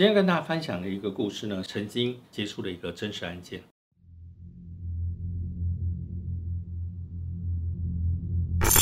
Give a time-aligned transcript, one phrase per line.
[0.00, 3.60] 今天跟大家分享的一个故事呢，曾经接触的一个真实案件。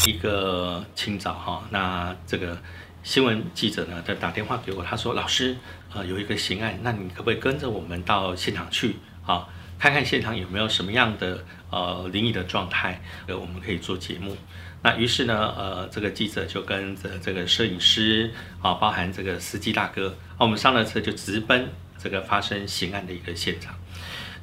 [0.07, 2.57] 一个清早哈，那这个
[3.03, 5.57] 新闻记者呢，在打电话给我，他说：“老师，
[5.93, 8.95] 呃，有一个刑案，那你可不可以跟着我们到现场去
[9.27, 9.49] 啊，
[9.79, 14.37] 看看现场有没有什么样的呃灵异的状态，呃，我们可以做节目。”
[14.83, 23.75] 那于是呢，呃，这个记者就跟着这个摄影师啊，包含这个司机大哥，啊，我们上了车就直奔这个发生刑案的一个现场。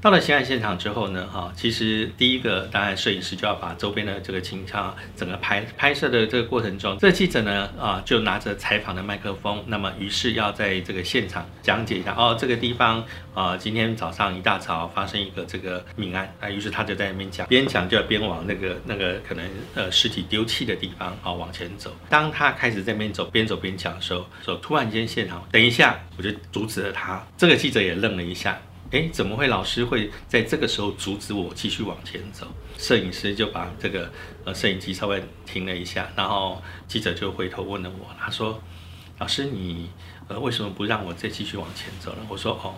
[0.05, 21.91] 到了刑案现场之后呢，哈，其实第一个当然摄影师就要把周边的这个情况整个拍拍摄的这个过程中，这记者呢，啊，就拿着采访的麦克风，那么于是要在这个现场讲解一下，哦，这个地方啊，今天早上一大早发生一个这个命案，啊，于是他就在那边讲，边讲就要边往那个那个可能呃尸体丢弃的地方啊往前走。
[22.07, 27.25] 当他开始在那边走，边走边讲的时候，说突然间现场，等一下，我就阻止了他。
[27.35, 28.55] 这个记者也愣了一下。
[28.96, 32.48] 哎，怎么会老师会在这个时候阻止我继续往前走？
[32.77, 34.10] 摄影师就把这个
[34.46, 38.57] 呃摄影机稍微停了一下，然后记者就回头问了我，他说
[39.20, 39.90] ：“老师，你
[40.29, 42.74] 呃为什么不让我再继续往前走呢？”我说：“哦，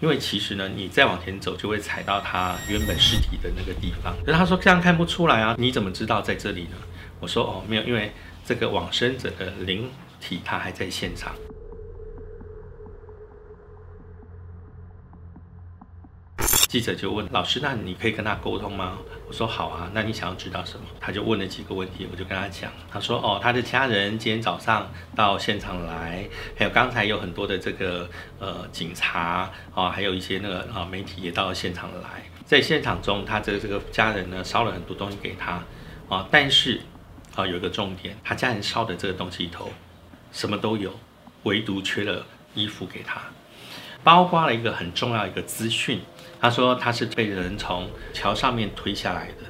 [0.00, 6.76] 因为其实呢，你再往前走就会踩到他原本尸体的那个地方。”他说这样看不出来啊，你怎么知道在这里呢？
[7.20, 8.10] 我说：“哦，没有，因为
[8.42, 11.34] 这个往生者的灵体他还在现场。”
[16.78, 20.86] 记者就问老师：“那你可以跟他沟通吗？”我说：“好啊。”那你想要知道什么？
[21.00, 22.70] 他就问了几个问题，我就跟他讲。
[22.88, 26.24] 他说：“哦，他的家人今天早上到现场来，
[26.56, 32.22] 还有刚才有很多的这个呃警察啊，还有一些那个啊媒体也到了现场来。
[32.46, 35.60] 在现场中，他这个这个家人呢烧了很多东西给他
[36.08, 36.80] 啊，但是
[37.34, 39.72] 啊有一个重点，他家人烧的这个东西里头
[40.30, 40.96] 什么都有，
[41.42, 43.20] 唯独缺了衣服给他，
[44.04, 46.00] 包括了一个很重要一个资讯。”
[46.40, 49.46] 他说他是被人从桥上面推下来的，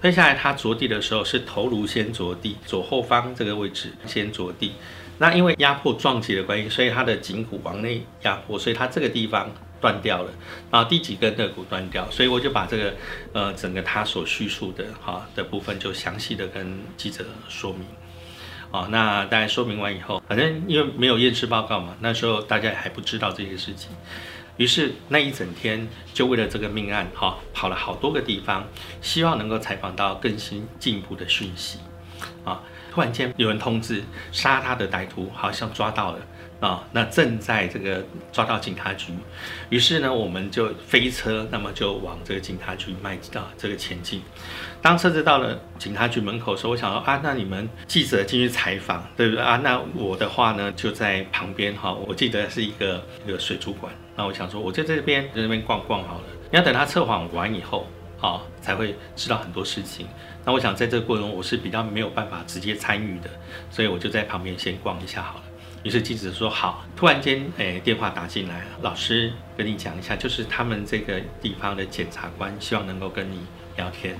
[0.00, 4.72] 推下来他着地的时候是头颅先着地，左后方这个位置先着地。
[5.18, 9.48] 那因为压迫撞击的关系，所以他的颈骨往内压迫，所以他这个地方
[9.80, 10.32] 断掉了
[10.70, 12.10] 啊，第几根肋骨断掉。
[12.10, 12.94] 所以我就把这个
[13.32, 17.86] 呃整个他所叙述的哈的部分就详细的跟记者说明。
[18.72, 23.90] 哦，那大家说明完以后，反正因为没有验尸报告嘛，那时候大家也还不知道这些事情。
[24.56, 28.66] 于是那一整天就为了这个命案，哈，跑了好多个地方，
[29.00, 31.78] 希望能够采访到更新进一步的讯息。
[32.44, 32.62] 啊，
[32.92, 36.18] 突然间有人通知杀他的歹徒好像抓到了。
[36.60, 39.12] 啊，那正在这个抓到警察局，
[39.68, 44.22] 于是呢，我们就飞车，那么就往这个警察局迈到这个前进。
[44.80, 49.56] 当车子到了警察局门口的时候，我想说啊，那你们记者进去采访，对不对啊？
[49.56, 53.92] 那我的话呢，就在旁边哈，我记得是一个一个水族馆。
[54.16, 56.24] 那我想说，我就在这边在那边逛逛好了。
[56.50, 57.86] 你要等他测谎完以后
[58.20, 60.06] 啊，才会知道很多事情。
[60.44, 63.30] 那我想在这个过程中，我是比较没有办法直接参与的，
[63.70, 65.44] 所以我就在旁边先逛一下好了。
[65.82, 73.40] 于是记者说好，突然间，诶，电话打进来，老师跟你讲一下，就是他们这个地方的检察官希望能够跟你
[73.76, 74.16] 聊天。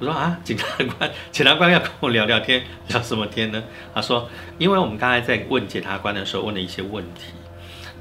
[0.00, 0.66] 我说啊，检察
[0.98, 3.62] 官，检察官要跟我聊聊天，聊什么天呢？
[3.94, 4.28] 他说，
[4.58, 7.32] 因为我们刚才在问检察官的时候问了一些问题，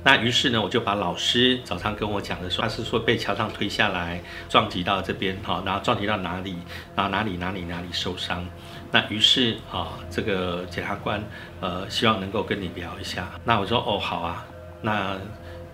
[0.03, 6.55] 那于是呢，我就把老师早上跟我讲的说，他是说被桥上推下来，撞击到这边哈，然后撞击到哪里，
[6.95, 8.47] 然后哪里哪里哪里受伤。
[8.89, 11.21] 那于是啊，这个检察官
[11.59, 13.27] 呃希望能够跟你聊一下。
[13.43, 14.45] 那我说哦好啊，
[14.81, 15.17] 那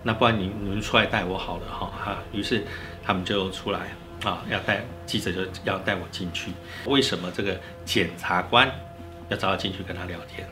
[0.02, 2.18] 那不然你你们出来带我好了哈哈。
[2.32, 2.64] 于是
[3.04, 6.50] 他们就出来啊，要带记者就要带我进去。
[6.86, 8.68] 为什么这个检察官
[9.28, 10.48] 要找我进去跟他聊天？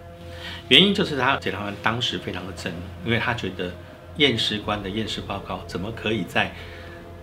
[0.72, 3.70] 原因就是他检察官当时非常的震怒，因为他觉得
[4.16, 6.50] 验尸官的验尸报告怎么可以在。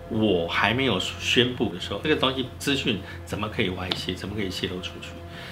[0.08, 4.14] 我还没有宣布的时候，这个东西资讯怎么可以外泄？
[4.14, 5.08] 怎么可以泄露出去？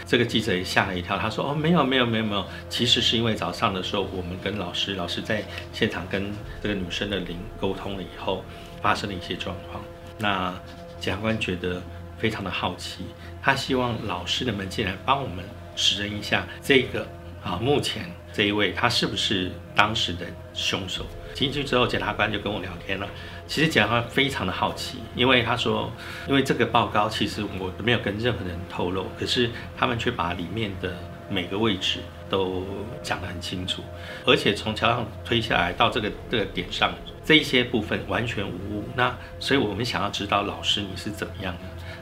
[0.06, 2.44] 这个记者也吓了一跳，他说：“哦，没有，没有，没有，没有。
[2.68, 6.32] 其实是因为早上的时候，我们跟老师，老师在现场跟
[6.62, 8.44] 这个女生的灵沟通了以后，
[8.80, 9.82] 发生了一些状况。
[10.18, 10.54] 那
[11.00, 11.82] 检察官觉得
[12.16, 13.04] 非常的好奇，
[13.42, 15.44] 他希望老师能不能进来帮我们
[15.76, 17.06] 指认一下这个
[17.48, 23.08] 啊，目前这一位他是不是当时的凶手？”进去之后，检察官就跟我聊天了。
[23.46, 25.90] 其实检察官非常的好奇，因为他说，
[26.28, 30.94] 因为这个报告其实我没有跟任何人透露，可是他们却把里面的
[31.30, 32.66] 每个位置都
[33.02, 33.82] 讲得很清楚，
[34.26, 36.92] 而且从桥上推下来到这个这个点上，
[37.24, 38.84] 这一些部分完全无误。
[38.94, 41.60] 那所以我们想要知道老师你是怎么样的。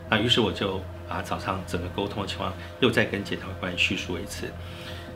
[0.08, 4.50] 那于是我就把早上整个沟通的情况又再跟检察官叙述一次。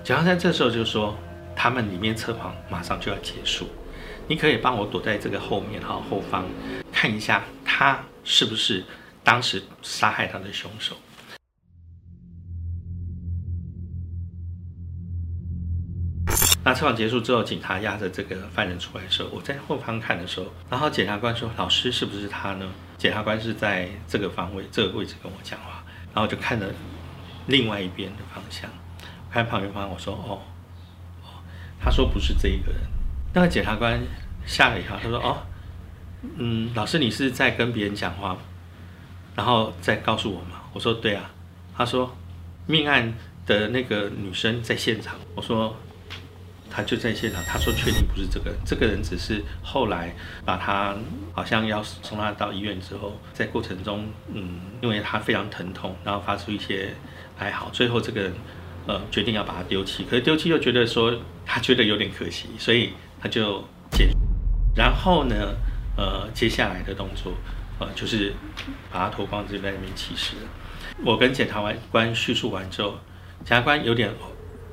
[0.03, 1.17] 检察官这时候就说，
[1.55, 3.69] 他们里面测谎马上就要结束。
[4.27, 6.45] 你可以帮我躲在这个后面哈后方，
[6.93, 8.85] 看一下他是不是
[9.23, 10.97] 当时杀害他的凶手。
[16.63, 25.83] 那测谎结束之后，警察押着这个犯人出来的时候，我在后方看的时候，然后检察官说：“老师是不是他呢？”检察官是在这个方位、这个位置跟我讲话，
[26.15, 26.71] 然后就看着
[27.47, 28.71] 另外一边的方向，
[29.33, 30.41] 看旁边方，我说：“哦，
[31.23, 31.29] 哦。”
[31.83, 32.81] 他说：“不是这一个人。”
[33.33, 34.01] 那个检察官
[34.47, 35.43] 吓了一跳，他说：“哦，
[36.37, 38.37] 嗯，老师你是在跟别人讲话，
[39.35, 41.31] 然后再告诉我吗？”我说：“对啊。”
[41.77, 42.17] 他说
[42.67, 43.15] ：“命案
[43.47, 45.77] 的那个女生在现场。”我说。
[46.73, 50.95] 他就在现场，他说确定不是这个，这个人只是后来把他
[51.33, 56.95] 好像要送他到医院之后，在过程中，嗯，因为他非常疼痛，然后发出一些
[57.39, 58.33] 哀嚎，最后这个人
[58.87, 62.91] 呃决定要把他丢弃，可是丢弃又觉得说他觉得有点可惜，所以
[63.21, 64.09] 他就捡，
[64.75, 65.55] 然后呢，
[65.97, 67.33] 呃，接下来的动作
[67.79, 68.33] 呃就是
[68.91, 70.35] 把他脱光，就在那边起尸。
[71.05, 72.99] 我跟检察官叙述完之后，
[73.45, 74.11] 检察官有点。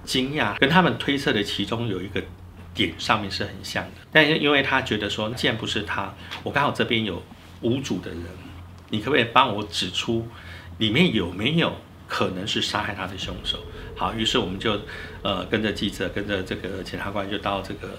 [0.04, 2.24] 惊讶，跟他们推测的其中有一个
[2.74, 7.22] 点上面是很像的，但是因为他觉得说，既然不是他，我刚好这边有
[7.60, 8.22] 无主的人，
[8.90, 10.26] 你可不可以帮我指出
[10.78, 11.76] 里面有没有
[12.08, 13.60] 可能是杀害他的凶手？
[13.98, 14.80] 好，于是我们就
[15.24, 17.90] 呃跟着记者，跟着这个检察官就到这个。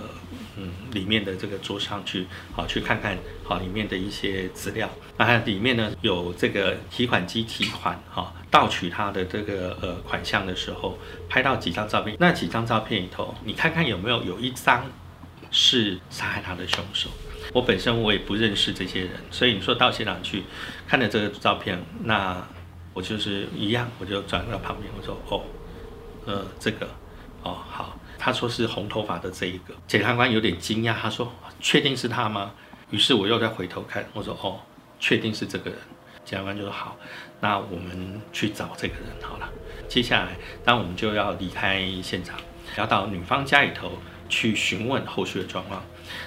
[0.60, 4.90] 嗯，里面的这个桌上去，好去看看，好里面的一些资料。
[5.16, 10.98] 那里面呢有这个提款机提款，哈盗取他的这个呃款项的时候，
[11.28, 12.16] 拍到几张照片。
[12.18, 14.84] 那几张照片里头，你看看有没有有一张
[15.52, 17.08] 是杀害他的凶手。
[17.52, 20.42] 我本身我也不认识这些人，所以你说到现场去
[20.88, 22.44] 看了这个照片，那
[22.92, 25.44] 我就是一样，我就转到旁边，我说哦，
[26.28, 26.86] 呃这个，
[27.42, 27.98] 哦好。
[28.20, 31.32] 他说是红头发的这一个，检察官有点惊讶，他说
[31.62, 32.50] ：“确定是他吗？”
[32.90, 34.58] 于是我又再回头看，我说：“哦，
[34.98, 35.78] 确定是这个人。”
[36.26, 36.96] 检察官就说：“好，
[37.40, 39.48] 那我们去找这个人好了。”
[39.88, 42.36] 接下来，那我们就要离开现场，
[42.76, 43.92] 要到女方家里头
[44.28, 45.80] 去询问后续的状况。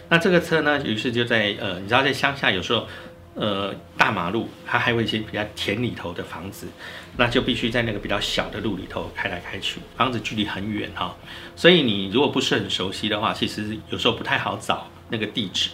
[0.08, 2.88] 那这个车呢，于是就在呃，你知道在乡下有时候。
[3.34, 6.68] 呃，大马路它还有一些比较田里头的房子，
[7.16, 11.16] 那就必须在那个比较小的路里头开来开去，房子距离很远哈，
[11.56, 15.70] 所以你如果不是很熟悉的话，其实有时候不太好找那个地址。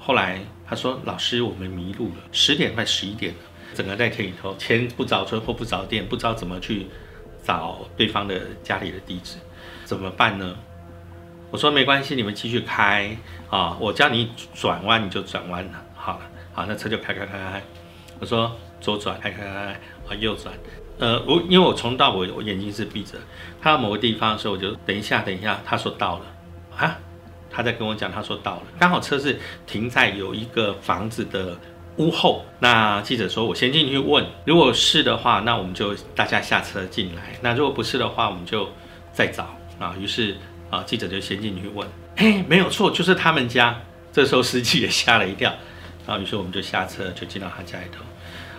[0.00, 3.38] 后来他说：“老师，我们迷路了，十点快十一点了，
[3.72, 6.86] 整个在田里头，前不着村后不着店，不知道怎么去
[7.44, 9.36] 找对方的家里的地址，
[9.84, 10.56] 怎么办呢？”
[11.52, 13.16] 我说：“没关系，你们继续开
[13.48, 17.62] 啊，我叫你转弯你就转弯了，好了。”好，那车就开开开开，
[18.18, 18.50] 我说
[18.80, 20.54] 左转，开开开开，啊右转，
[20.98, 23.18] 呃我因为我从到我我眼睛是闭着，
[23.60, 26.24] 看到某个地方的时候我就等一下等一下，他说到了，
[26.78, 26.96] 啊，
[27.50, 31.58] 他在跟我讲他说到了，刚好车是停在有一个房子的
[31.98, 38.66] 屋后，那记者说我先进去问，如果是的话，那我们就大家下车进来，那如果不是的话，我们就
[39.12, 40.34] 再找啊，于是
[40.70, 41.86] 啊记者就先进去问，
[42.16, 43.78] 嘿没有错，就是他们家，
[44.10, 45.54] 这时候司机也吓了一跳。
[46.06, 48.04] 然后，于是我们就下车，就进到他家里头。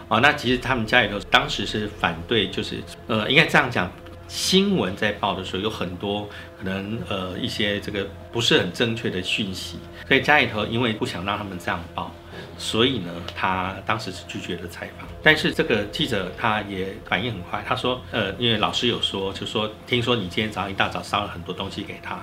[0.10, 3.92] 哦，那其实他们家里头当时是反对，就是呃，应该这样讲，
[4.28, 9.78] 新闻在报的时候有很多可能呃一些这个不是很正确的讯息，
[10.08, 12.14] 所以家里头因为不想让他们这样报，
[12.58, 15.08] 所以呢，他当时是拒绝了采访。
[15.22, 22.22] 但是这个记者他也反应很快，他说，呃，因为老师有说，就说听说你今天早上一大早烧了很多东西给他。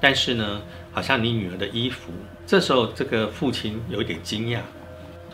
[0.00, 0.60] 但是呢，
[0.92, 2.12] 好像你女儿的衣服。
[2.46, 4.60] 这时候，这个父亲有一点惊讶，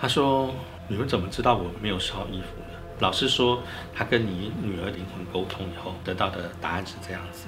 [0.00, 0.54] 他说
[0.86, 3.62] ：“你们怎么知道我没有烧衣服呢？”老师说，
[3.94, 7.46] 他跟你女儿灵魂沟通以后得到的答案是这样子。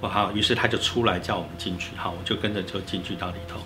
[0.00, 3.60] 我好，于是他就出来叫我们进去，好，我就跟着就进去到里头。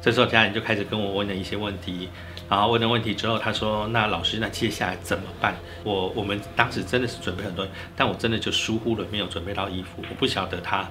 [0.00, 2.08] 这时候家人就开始跟我问了一些问题，
[2.48, 10.88] 然后问了问题之后，他说：“那老师，那接下来怎么办？”我我们当时真的是准备很多，但我真的就疏忽了，没有准备到衣服，我不晓得他。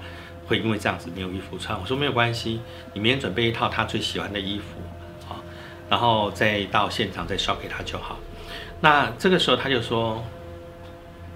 [0.50, 2.60] 会因为这样子没有衣服穿，我说没有关系，
[2.92, 4.82] 你明天准备一套他最喜欢的衣服，
[5.32, 5.38] 啊，
[5.88, 8.18] 然后再到现场再烧给他就好。
[8.82, 10.24] 那这个时候他就说，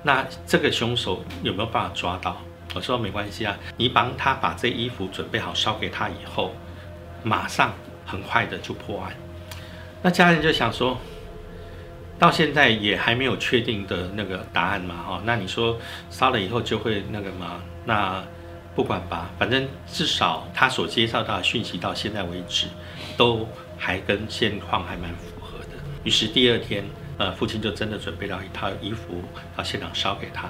[0.01, 2.41] 那这个凶手有没有办法抓到？
[2.73, 6.55] 我说没关系啊，你帮他把这衣服准备好烧给他以后，
[7.21, 7.71] 马上
[8.03, 9.13] 很快的就破案。
[10.01, 10.97] 那家人就想说，
[12.17, 15.77] 到现在也还没有确定的那个答案嘛，哈，那你说
[16.09, 17.61] 烧了以后就会那个吗？
[17.85, 18.23] 那
[18.75, 22.65] 不管吧，反正至少他所接受到的讯息到现在为止，
[23.15, 25.69] 都还跟现况还蛮符合的。
[26.03, 26.83] 于是第二天，
[27.19, 29.21] 呃，父亲就真的准备了一套衣服
[29.55, 30.49] 到现场烧给他。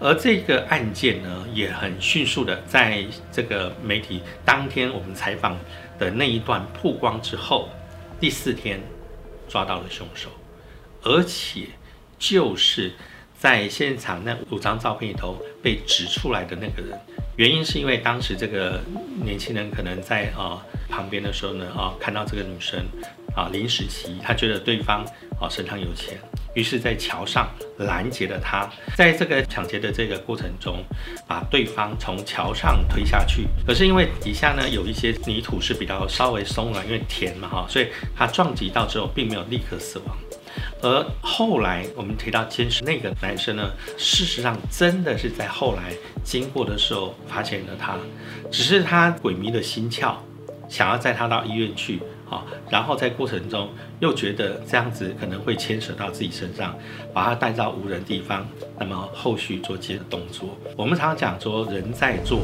[0.00, 5.56] 而这个案件呢，也很迅速的在这个媒体当天我们采访
[5.98, 7.68] 的那一段曝光之后，
[8.18, 8.80] 第四天
[9.48, 10.28] 抓到了凶手，
[11.02, 11.66] 而且
[12.18, 12.92] 就是
[13.36, 16.98] 在现场那五张照片里头被指出来的那个人。
[17.38, 18.80] 原因是因为当时这个
[19.22, 22.84] 年轻人可能在啊旁边的时候呢，啊看到这个女生
[23.32, 25.04] 啊临时起意，他觉得对方
[25.40, 26.18] 啊身上有钱。
[26.54, 30.82] 于是，在桥上拦截了他，在这个抢劫的这个过程中，
[31.28, 33.46] 把对方从桥上推下去。
[33.64, 40.18] 可是因为底下呢有一些泥土是比较稍微松软，因为甜嘛哈，所以他撞击到之后并没有立刻死亡。
[40.82, 47.96] 而后来我们提到监视那个男生呢，事实上真的是在后来经过的时候发现了他，
[48.50, 50.14] 只是他鬼迷的心窍，
[50.68, 52.00] 想要载他到医院去。
[52.30, 56.76] 好，然后在过程中又觉得这样子可能会牵扯到自己身上，
[57.14, 58.46] 把他带到无人地方，
[58.78, 60.54] 那么后续做接的动作。
[60.76, 62.42] 我们常常讲说，人在做，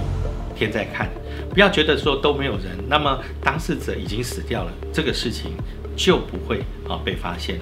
[0.56, 1.10] 天在看，
[1.50, 5.52] 不要觉得说都没有人，那么当事者已经死掉了，这个事情
[5.96, 7.58] 就不会啊被发现。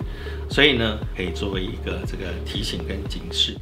[0.51, 3.57] 所以呢，可以作为一个这个提醒跟警示。